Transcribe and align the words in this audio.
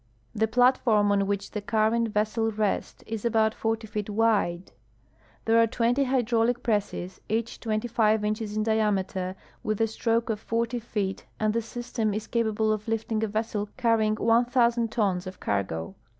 The 0.33 0.47
platform 0.47 1.11
on 1.11 1.21
Avhich 1.21 1.51
the 1.51 1.61
car 1.61 1.93
and 1.93 2.07
vessel 2.07 2.49
rest 2.49 3.03
is 3.05 3.23
about 3.23 3.53
40 3.53 3.85
feet 3.85 4.09
wide. 4.09 4.71
There 5.45 5.61
are 5.61 5.67
20 5.67 6.05
hydraulic 6.05 6.63
presses, 6.63 7.21
each 7.29 7.59
25 7.59 8.25
inches 8.25 8.57
in 8.57 8.63
diameter, 8.63 9.35
with 9.61 9.79
a 9.79 9.85
stroke 9.85 10.31
of 10.31 10.39
40 10.39 10.79
feet, 10.79 11.27
and 11.39 11.53
the 11.53 11.61
sy.stem 11.61 12.15
is 12.15 12.25
capable 12.25 12.71
of 12.73 12.87
lifting 12.87 13.23
a 13.23 13.27
vessel 13.27 13.69
carrying 13.77 14.15
1,000 14.15 14.91
tons 14.91 15.27
of 15.27 15.39
cargo. 15.39 15.93